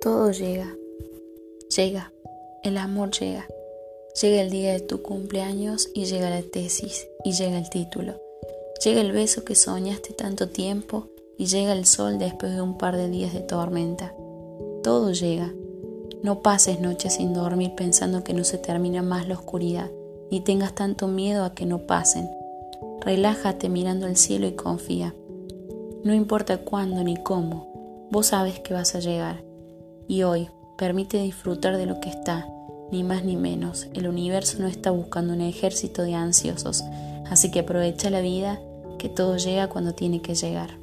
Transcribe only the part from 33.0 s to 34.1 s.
más ni menos. El